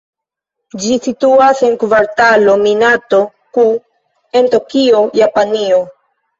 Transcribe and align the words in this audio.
Ĝi 0.85 0.95
situas 1.07 1.61
en 1.67 1.75
Kvartalo 1.83 2.57
Minato-ku 2.63 3.69
en 4.43 4.53
Tokio, 4.57 5.07
Japanio. 5.25 5.83